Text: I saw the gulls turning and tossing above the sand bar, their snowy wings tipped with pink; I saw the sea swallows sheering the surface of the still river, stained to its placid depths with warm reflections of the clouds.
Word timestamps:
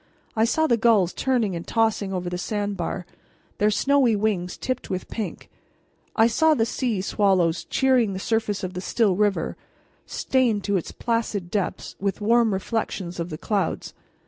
I 0.35 0.45
saw 0.45 0.65
the 0.65 0.77
gulls 0.77 1.13
turning 1.13 1.55
and 1.55 1.67
tossing 1.67 2.11
above 2.11 2.31
the 2.31 2.37
sand 2.39 2.75
bar, 2.75 3.05
their 3.59 3.69
snowy 3.69 4.15
wings 4.15 4.57
tipped 4.57 4.89
with 4.89 5.09
pink; 5.09 5.47
I 6.15 6.25
saw 6.25 6.55
the 6.55 6.65
sea 6.65 7.01
swallows 7.01 7.67
sheering 7.69 8.13
the 8.13 8.19
surface 8.19 8.63
of 8.63 8.73
the 8.73 8.81
still 8.81 9.15
river, 9.15 9.57
stained 10.07 10.63
to 10.63 10.75
its 10.75 10.91
placid 10.91 11.51
depths 11.51 11.95
with 11.99 12.19
warm 12.19 12.51
reflections 12.51 13.19
of 13.19 13.29
the 13.29 13.37
clouds. 13.37 13.93